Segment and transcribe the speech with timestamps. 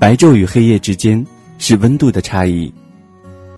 [0.00, 1.22] 白昼与黑夜之间
[1.58, 2.72] 是温度的差异。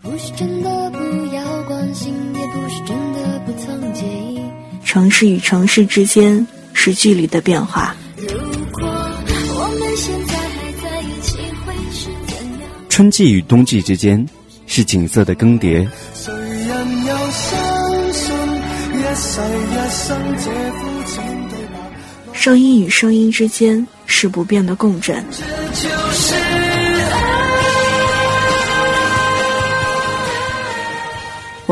[0.01, 0.99] 不是真的不
[1.33, 4.41] 要关心，也不是真的不曾介意。
[4.85, 7.95] 城市与城市之间是距离的变化。
[8.17, 8.27] 如
[8.73, 12.69] 果我们现在还在一起，会是怎样？
[12.89, 14.27] 春季与冬季之间
[14.67, 15.89] 是景色的更迭。
[16.13, 18.35] 谁人又相信
[18.91, 22.33] 一世一生这肤浅对白？
[22.33, 25.25] 声音与声音之间是不变的共振。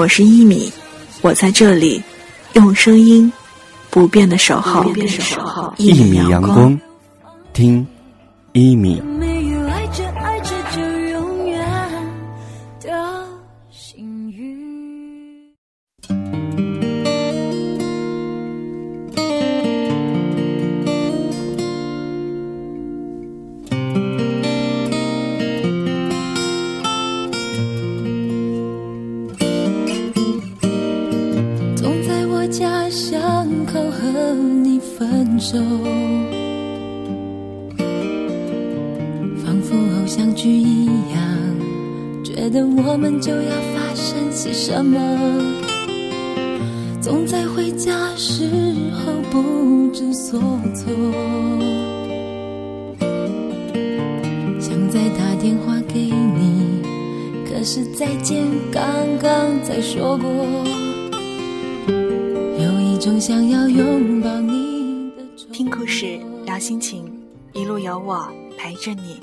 [0.00, 0.72] 我是一米，
[1.20, 2.02] 我在这里，
[2.54, 3.30] 用声音
[3.90, 4.82] 不变的守候，
[5.76, 6.80] 一米阳光，
[7.52, 7.86] 听
[8.52, 9.02] 一米。
[39.50, 41.20] 仿佛偶像剧一样，
[42.22, 44.96] 觉得我们就要发生些什么。
[47.00, 48.48] 总在回家时
[48.92, 50.38] 候不知所
[50.72, 50.94] 措，
[54.60, 56.80] 想再打电话给你，
[57.44, 58.84] 可是再见刚
[59.20, 60.30] 刚才说过，
[61.88, 65.52] 有一种想要拥抱你的冲动。
[65.52, 67.04] 听故事，聊心情，
[67.52, 69.18] 一路有我陪着你。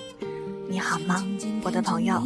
[0.70, 1.26] 你好吗，
[1.64, 2.22] 我的朋友？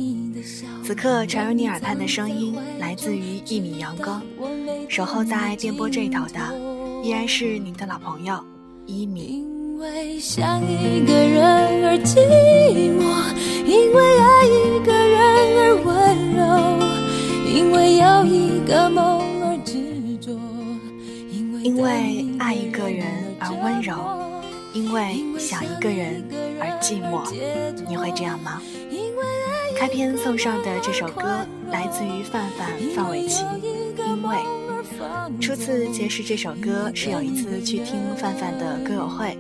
[0.84, 4.22] 此刻传入你耳畔的声音，来自于一米阳光。
[4.90, 6.40] 守候在电波这头的，
[7.04, 8.44] 依然是您的老朋友
[8.88, 9.46] 一米。
[9.74, 12.18] 因为想一个人而寂
[13.00, 13.02] 寞，
[13.66, 15.18] 因为爱一个人
[15.58, 15.92] 而温
[16.36, 16.42] 柔，
[17.48, 19.74] 因为有一个梦而执
[20.20, 20.32] 着，
[21.32, 23.08] 因为爱一个人
[23.40, 23.96] 而温柔，
[24.74, 26.51] 因为想一个人而
[26.82, 27.24] 寂寞。
[27.88, 28.62] 你会这样吗？
[29.78, 31.24] 开篇送上的这首歌
[31.72, 33.44] 来自于范范范玮琪，
[33.98, 34.38] 因为
[35.40, 39.36] 初次结识这首歌是有一次去听范范的歌友会，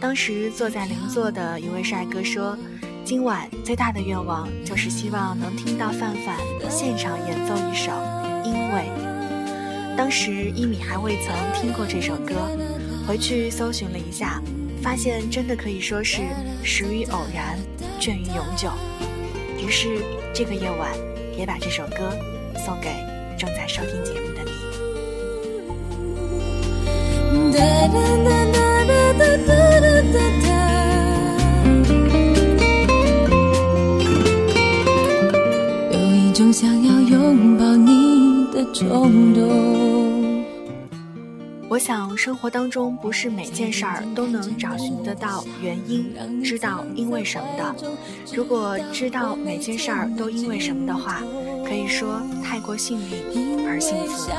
[0.00, 2.56] 当时坐在邻座的一位帅哥说，
[3.04, 6.38] 今晚最大的愿望就是希望能听到范范
[6.70, 7.92] 现场演奏一首
[8.46, 8.88] 《因为》。
[9.98, 12.34] 当时一米还未曾听过这首歌，
[13.06, 14.40] 回去搜寻了一下，
[14.84, 16.20] 发现真的可以说是
[16.62, 17.58] 始于偶然，
[17.98, 18.68] 倦于永久。
[19.58, 19.96] 于是
[20.34, 20.90] 这个夜晚，
[21.38, 22.14] 也把这首歌
[22.66, 22.90] 送给
[23.38, 24.50] 正在收听节目的你。
[35.92, 39.93] 有一种想要拥抱你的冲动。
[41.74, 47.74] 我想，生活当中不是每件事儿都能找寻得到原因，知道因为什么的。
[48.32, 51.20] 如果知道每件事儿都因为什么的话，
[51.66, 54.30] 可以说太过幸运而幸福。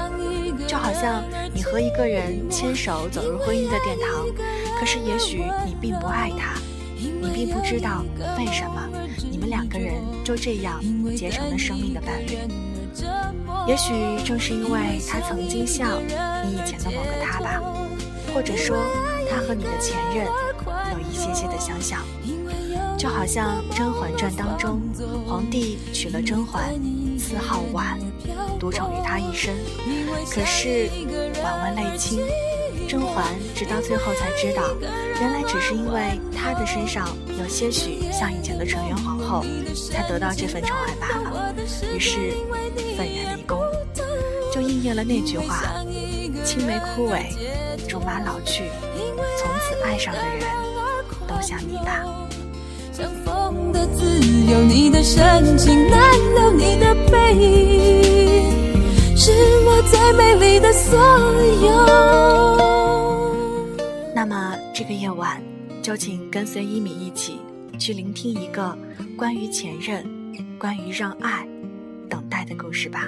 [0.65, 1.21] 就好像
[1.53, 4.25] 你和一个人牵手走入婚姻的殿堂，
[4.79, 6.53] 可是也许你并不爱他，
[6.97, 8.05] 你并不知道
[8.37, 8.89] 为什么
[9.29, 10.81] 你们两个人就这样
[11.13, 12.64] 结成了生命的伴侣。
[13.67, 13.93] 也许
[14.23, 15.99] 正是因为他曾经像
[16.45, 17.61] 你以前的某个他吧，
[18.33, 18.77] 或者说
[19.29, 20.27] 他和你的前任
[20.91, 22.01] 有一些些的相像，
[22.97, 24.79] 就好像《甄嬛传》当中，
[25.27, 26.75] 皇帝娶了甄嬛，
[27.17, 27.99] 赐号婉，
[28.59, 29.55] 独宠于她一身。
[30.29, 30.89] 可是
[31.43, 32.19] 婉婉泪倾，
[32.87, 34.61] 甄嬛直到最后才知道，
[35.19, 37.07] 原来只是因为他的身上
[37.39, 39.43] 有些许像以前的纯元皇后，
[39.91, 41.53] 才得到这份宠爱罢了。
[41.93, 42.31] 于是
[42.95, 43.59] 愤然离宫，
[44.53, 45.63] 就应验了那句话：
[46.43, 47.25] 青梅枯萎，
[47.87, 48.63] 竹马老去，
[49.39, 50.47] 从此爱上的人
[51.27, 52.05] 都像你吧。
[52.93, 54.19] 像风的自
[54.49, 55.99] 由，你的深情难
[56.35, 59.31] 留，你的背影是
[59.65, 60.97] 我最美丽的所
[61.67, 61.67] 有。
[64.13, 65.41] 那么这个夜晚，
[65.81, 67.37] 就请跟随一米一起
[67.85, 68.75] 去聆听一个
[69.15, 70.03] 关于前任、
[70.57, 71.47] 关于让爱
[72.09, 73.07] 等待的故事吧。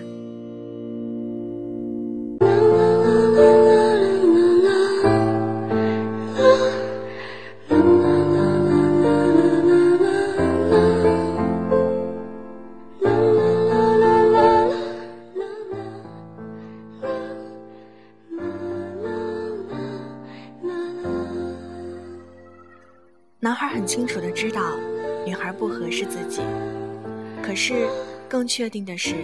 [28.38, 29.16] 更确定的是，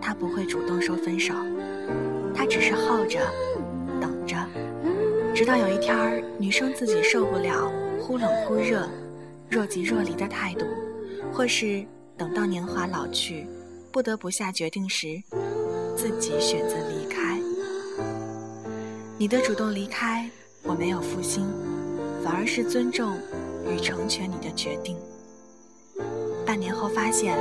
[0.00, 1.34] 他不会主动说分手，
[2.32, 3.18] 他只是耗着，
[4.00, 4.36] 等着，
[5.34, 7.68] 直到有一天儿，女生自己受不了
[8.00, 8.88] 忽冷忽热、
[9.50, 10.64] 若即若离的态度，
[11.32, 11.84] 或是
[12.16, 13.44] 等到年华老去，
[13.90, 15.20] 不得不下决定时，
[15.96, 17.36] 自己选择离开。
[19.18, 20.30] 你的主动离开，
[20.62, 21.44] 我没有负心，
[22.22, 23.18] 反而是尊重
[23.68, 24.96] 与成全你的决定。
[26.46, 27.36] 半年后发现，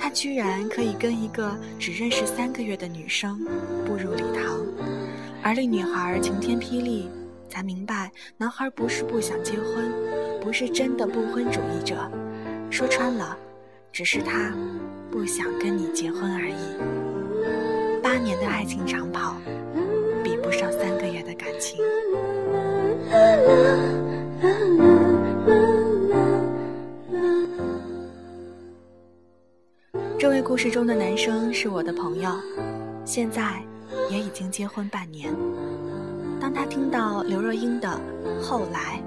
[0.00, 3.38] 他居然可以跟一个只认识三个月的女生
[3.84, 4.64] 步入礼堂，
[5.42, 7.08] 而令女孩晴天霹雳，
[7.48, 9.92] 才明白男孩不是不想结婚，
[10.40, 12.10] 不是真的不婚主义者，
[12.70, 13.36] 说穿了，
[13.92, 14.52] 只是他
[15.10, 18.02] 不想跟你结婚而已。
[18.02, 19.36] 八年的爱情长跑。
[20.24, 21.78] 比不上三个月的感情。
[30.48, 32.30] 故事中的男生是我的朋友，
[33.04, 33.62] 现在
[34.10, 35.30] 也已经结婚半年。
[36.40, 38.00] 当他听到刘若英的
[38.42, 38.98] 《后来》，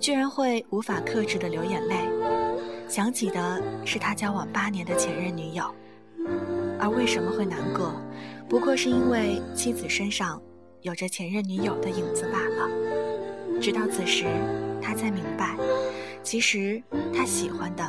[0.00, 1.94] 居然会无法克制的流眼泪，
[2.88, 5.72] 想起的是他交往八年的前任女友。
[6.80, 7.94] 而为什么会难过？
[8.48, 10.42] 不过是因为妻子身上。
[10.80, 12.68] 有着前任女友的影子罢了。
[13.60, 14.24] 直到此时，
[14.82, 15.56] 他才明白，
[16.24, 16.82] 其实
[17.14, 17.88] 他喜欢的，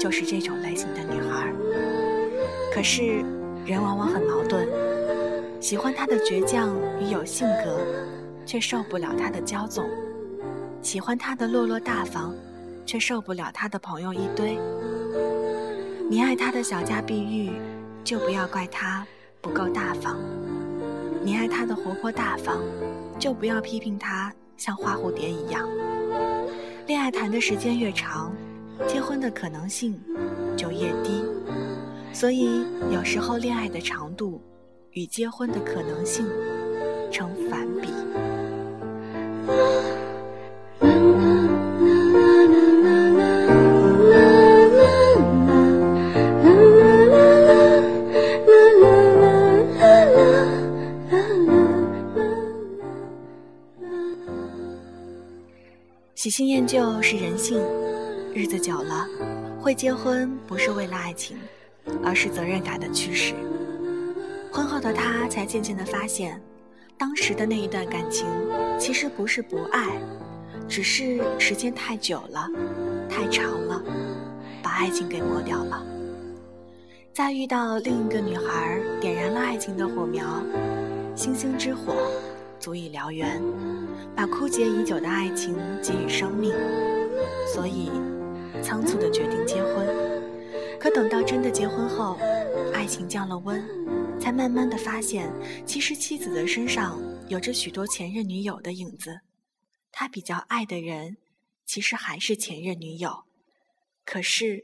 [0.00, 1.52] 就是这种类型的女孩。
[2.74, 3.22] 可是，
[3.66, 4.66] 人往往很矛盾，
[5.60, 7.78] 喜欢他的倔强与有性格，
[8.46, 9.84] 却受不了他的骄纵；
[10.80, 12.34] 喜欢他的落落大方，
[12.86, 14.58] 却受不了他的朋友一堆。
[16.08, 17.52] 你爱他的小家碧玉，
[18.02, 19.06] 就不要怪他
[19.42, 20.18] 不够大方。
[21.22, 22.58] 你爱他的活泼大方，
[23.18, 25.68] 就不要批评他像花蝴蝶一样。
[26.86, 28.32] 恋爱谈的时间越长，
[28.88, 30.00] 结婚的可能性
[30.56, 31.22] 就越低。
[32.12, 34.40] 所以有时候恋爱的长度
[34.92, 36.26] 与结婚的可能性
[37.10, 37.88] 成反比。
[56.14, 57.60] 喜新厌旧是人性，
[58.32, 59.08] 日子久了，
[59.60, 61.36] 会结婚不是为了爱情，
[62.04, 63.34] 而是责任感的驱使。
[64.50, 66.40] 婚后的他才渐渐的发现，
[66.98, 68.26] 当时的那一段感情
[68.78, 69.86] 其实不是不爱，
[70.68, 72.46] 只是时间太久了，
[73.08, 73.82] 太长了，
[74.62, 75.82] 把爱情给磨掉了。
[77.12, 80.42] 再遇到另一个女孩，点燃了爱情的火苗，
[81.14, 81.94] 星星之火。
[82.58, 83.42] 足以燎原，
[84.14, 86.54] 把枯竭已久的爱情给予生命，
[87.52, 87.90] 所以
[88.62, 90.11] 仓促的决定结婚。
[90.82, 92.18] 可等到真的结婚后，
[92.74, 93.62] 爱情降了温，
[94.18, 95.32] 才慢慢的发现，
[95.64, 99.20] 其实妻子的身上有着许多前任女友的影子。
[99.92, 101.18] 他比较爱的人，
[101.64, 103.22] 其实还是前任女友，
[104.04, 104.60] 可是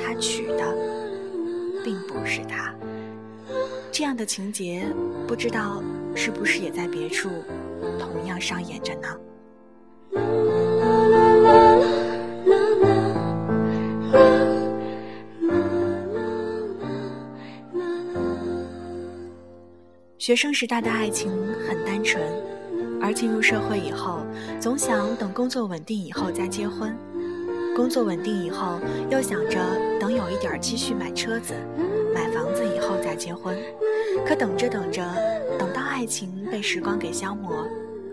[0.00, 0.76] 他娶的
[1.82, 2.72] 并不是她。
[3.90, 4.86] 这样的情节，
[5.26, 5.82] 不知道
[6.14, 7.28] 是不是也在别处
[7.98, 9.18] 同样上演着呢？
[20.28, 21.30] 学生时代的爱情
[21.66, 22.22] 很单纯，
[23.00, 24.20] 而进入社会以后，
[24.60, 26.94] 总想等工作稳定以后再结婚。
[27.74, 28.78] 工作稳定以后，
[29.10, 29.58] 又想着
[29.98, 31.54] 等有一点积蓄买车子、
[32.14, 33.56] 买房子以后再结婚。
[34.26, 35.02] 可等着等着，
[35.58, 37.66] 等到爱情被时光给消磨，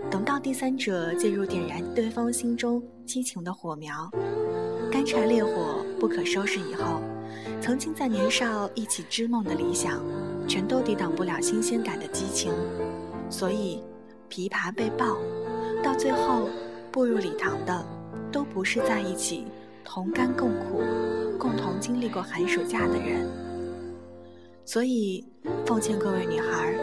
[0.09, 4.09] 等到第三者介入点燃对方心中激情的火苗，
[4.89, 7.01] 干柴烈火不可收拾以后，
[7.59, 9.99] 曾经在年少一起织梦的理想，
[10.47, 12.51] 全都抵挡不了新鲜感的激情，
[13.29, 13.81] 所以
[14.29, 15.17] 琵琶被爆，
[15.83, 16.49] 到最后
[16.91, 17.85] 步入礼堂的，
[18.31, 19.45] 都不是在一起。
[19.87, 20.81] 同甘共苦，
[21.37, 23.29] 共同经历过寒暑假的人，
[24.65, 25.23] 所以
[25.63, 26.73] 奉劝各位女孩，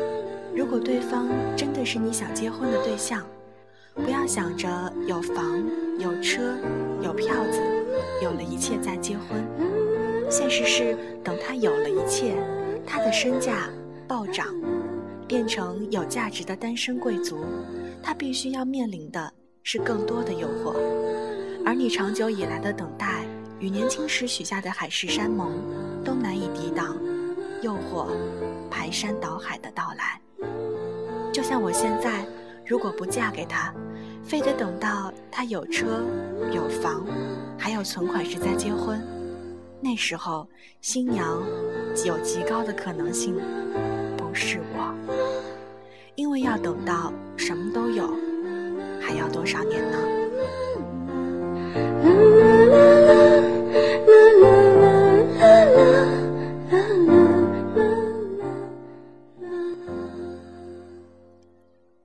[0.54, 3.26] 如果对方真的是你想结婚的对象，
[3.96, 4.68] 不要想着
[5.08, 5.64] 有房
[5.98, 6.56] 有车
[7.02, 7.60] 有票子，
[8.22, 9.44] 有了一切再结婚。
[10.30, 12.36] 现实是，等他有了一切，
[12.86, 13.68] 他的身价
[14.06, 14.46] 暴涨，
[15.26, 17.44] 变成有价值的单身贵族，
[18.02, 20.74] 他必须要面临的是更多的诱惑。
[21.64, 23.24] 而你长久以来的等待
[23.60, 25.52] 与年轻时许下的海誓山盟，
[26.04, 26.96] 都难以抵挡
[27.62, 28.08] 诱惑
[28.70, 30.20] 排山倒海的到来。
[31.32, 32.26] 就像我现在，
[32.66, 33.72] 如果不嫁给他，
[34.24, 36.04] 非得等到他有车
[36.52, 37.06] 有房，
[37.56, 39.00] 还有存款时再结婚。
[39.84, 40.46] 那时候，
[40.80, 41.42] 新娘
[42.06, 43.34] 有极高的可能性
[44.16, 44.94] 不是我，
[46.14, 48.08] 因为要等到什么都有，
[49.00, 49.98] 还要多少年呢？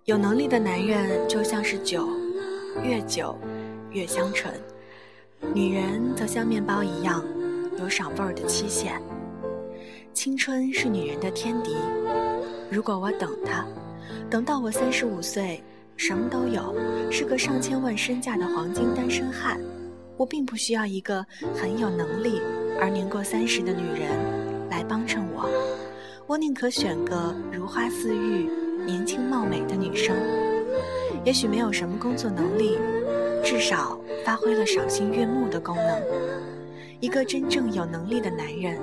[0.05, 2.09] 有能力的男人就像是酒，
[2.81, 3.37] 越久
[3.91, 4.51] 越香醇；
[5.53, 7.23] 女人则像面包一样，
[7.77, 9.01] 有赏味儿的期限。
[10.13, 11.75] 青春是女人的天敌，
[12.69, 13.65] 如果我等她，
[14.29, 15.63] 等到我三十五岁，
[15.95, 16.75] 什么都有，
[17.11, 19.59] 是个上千万身价的黄金单身汉，
[20.17, 22.41] 我并不需要一个很有能力
[22.79, 24.09] 而年过三十的女人
[24.69, 25.49] 来帮衬我，
[26.25, 28.49] 我宁可选个如花似玉。
[28.85, 30.15] 年轻貌美的女生，
[31.25, 32.77] 也许没有什么工作能力，
[33.43, 36.01] 至少发挥了赏心悦目的功能。
[36.99, 38.79] 一个真正有能力的男人，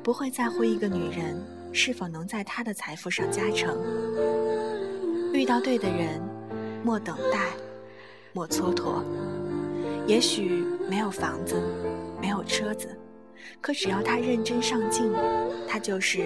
[0.00, 1.36] 不会在乎一个女人
[1.72, 3.76] 是否能在他的财富上加成。
[5.32, 6.22] 遇到对的人，
[6.84, 7.40] 莫等待，
[8.32, 9.02] 莫蹉跎。
[10.06, 11.60] 也许没有房子，
[12.22, 12.96] 没有车子，
[13.60, 15.10] 可只要他认真上进，
[15.66, 16.20] 他就是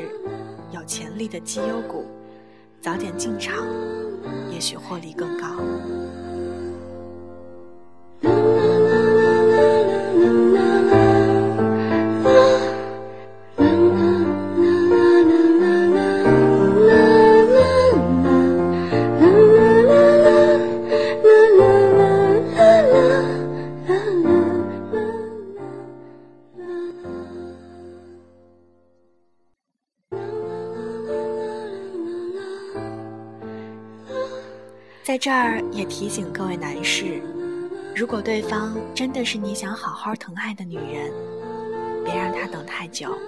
[0.71, 2.05] 有潜力的绩优股。
[2.83, 3.67] 早点进场，
[4.53, 5.57] 也许获利更高。
[35.11, 37.21] 在这儿也提醒各位男士，
[37.97, 41.13] 如果对方真的是你想好好疼爱的女人，
[42.05, 43.19] 别让她等太久，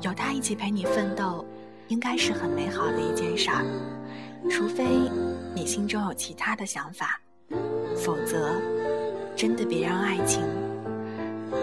[0.00, 1.44] 有她一起陪你奋斗，
[1.88, 3.62] 应该是很美好的一件事儿。
[4.50, 4.82] 除非
[5.54, 7.20] 你心中有其他的想法，
[7.94, 8.58] 否则
[9.36, 10.40] 真的别让爱情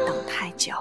[0.05, 0.71] 等太久。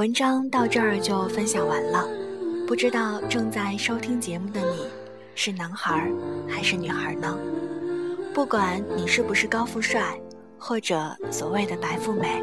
[0.00, 2.08] 文章到这儿就分享完了，
[2.66, 4.86] 不知道正在收听节目的你
[5.34, 6.10] 是男孩
[6.48, 7.36] 还是女孩呢？
[8.32, 10.18] 不管你是不是高富帅，
[10.56, 12.42] 或者所谓的白富美，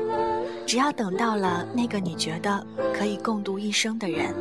[0.67, 4.35] 只要等到了那个你觉得可以共度一生的人，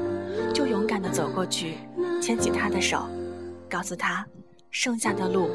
[0.53, 1.79] 就勇敢的走过去，
[2.21, 3.09] 牵起他的手，
[3.67, 4.27] 告诉他，
[4.71, 5.49] 剩下的路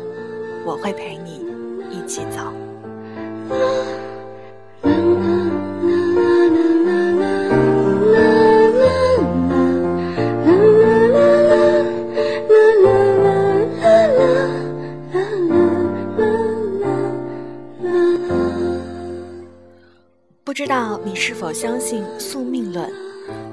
[0.66, 1.46] 我会陪你
[1.92, 2.52] 一起走。
[20.62, 22.88] 知道你是否相信宿命论，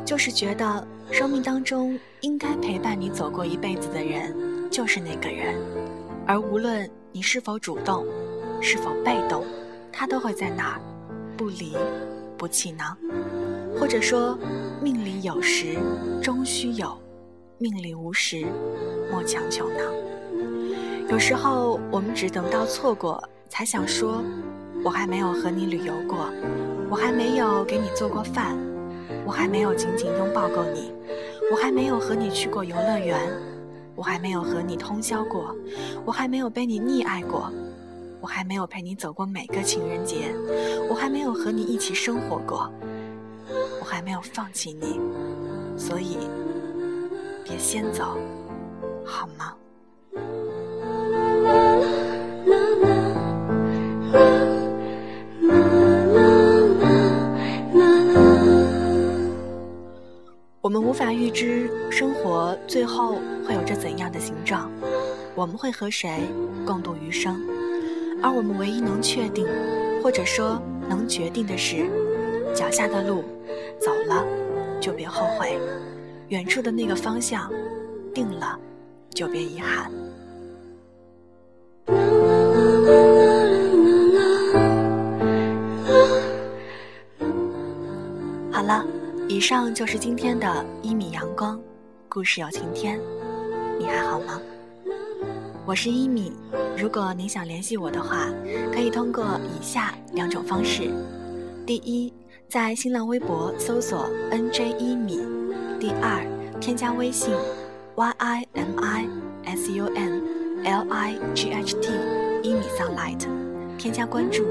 [0.05, 4.37] 就是觉得生命当中应该陪伴你走过一辈子的人
[4.71, 5.55] 就是那个人，
[6.27, 8.05] 而无论你是否主动，
[8.61, 9.43] 是否被动，
[9.91, 10.81] 他都会在那儿，
[11.35, 11.75] 不离
[12.37, 12.85] 不弃呢？
[13.81, 14.39] 或者说，
[14.83, 15.79] 命里有时
[16.23, 16.95] 终须有，
[17.57, 18.45] 命里无时
[19.11, 19.81] 莫强求呢？
[21.09, 24.23] 有时候我们只等到错过，才想说，
[24.85, 26.31] 我还没有和你旅游过。
[26.91, 28.57] 我还没有给你做过饭，
[29.27, 30.93] 我还没有紧紧拥抱过你，
[31.51, 33.19] 我还没有和你去过游乐园，
[33.95, 35.55] 我还没有和你通宵过，
[36.05, 37.53] 我还没有被你溺爱过，
[38.21, 40.35] 我还没有陪你走过每个情人节，
[40.89, 42.73] 我还没有和你一起生活过，
[43.81, 44.99] 我还没有放弃你，
[45.77, 46.17] 所以
[47.45, 48.17] 别先走，
[49.05, 49.55] 好吗？
[60.69, 64.71] 我们无法预知生活最后会有着怎样的形状，
[65.35, 66.21] 我们会和谁
[66.67, 67.41] 共度余生，
[68.23, 69.47] 而我们唯一能确定，
[70.03, 71.87] 或者说能决定的是，
[72.55, 73.25] 脚下的路
[73.81, 74.23] 走了
[74.79, 75.59] 就别后悔，
[76.29, 77.51] 远处的那个方向
[78.13, 78.61] 定了
[79.15, 79.91] 就别遗憾。
[89.29, 91.61] 以上就是今天的一米阳光，
[92.09, 92.99] 故事有晴天，
[93.79, 94.41] 你还好吗？
[95.67, 96.33] 我是一米。
[96.79, 98.31] 如果您想联系我的话，
[98.73, 100.91] 可以通过以下两种方式：
[101.67, 102.11] 第一，
[102.49, 105.19] 在新浪微博搜索 “nj 一米”；
[105.79, 106.27] 第二，
[106.59, 107.35] 添加微信
[107.97, 108.73] “yimisunlight”，
[112.43, 113.29] 一米 sunlight，
[113.77, 114.47] 添加关注，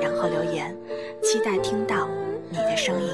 [0.00, 0.72] 然后留言，
[1.20, 2.08] 期待听到
[2.48, 3.10] 你的声音。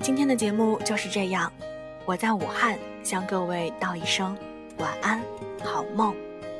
[0.00, 1.52] 今天的节目就是这样，
[2.04, 4.36] 我在武汉向各位道一声
[4.78, 5.20] 晚安，
[5.62, 6.14] 好梦，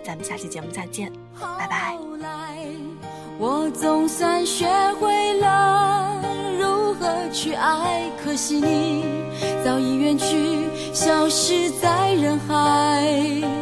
[0.04, 1.10] 咱们下期节目再见，
[1.58, 1.96] 拜拜。
[3.38, 4.66] 我总算学
[5.00, 6.22] 会了
[6.60, 9.04] 如何去爱，可惜你
[9.64, 13.61] 早已远去，消失在人海。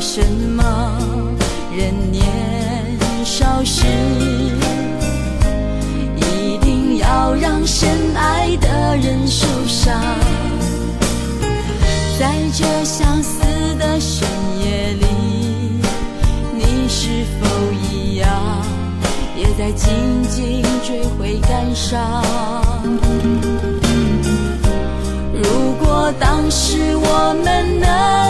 [0.00, 0.96] 为什么
[1.76, 2.24] 人年
[3.22, 3.84] 少时，
[6.16, 7.86] 一定要让深
[8.16, 10.00] 爱的人受伤？
[12.18, 13.42] 在这相思
[13.78, 14.26] 的深
[14.64, 15.04] 夜里，
[16.54, 17.46] 你是否
[17.92, 18.26] 一样，
[19.36, 19.92] 也在静
[20.30, 22.24] 静追悔感伤？
[25.34, 28.29] 如果当时我们能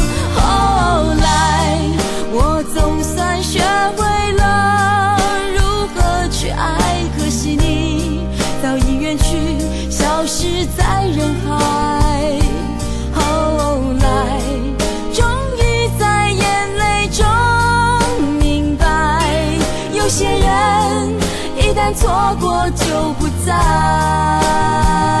[11.21, 12.39] 人海
[13.13, 14.41] 后来
[15.13, 15.23] 终
[15.59, 17.23] 于在眼泪中
[18.39, 19.23] 明白
[19.93, 21.13] 有些人
[21.57, 25.20] 一旦错过就不再。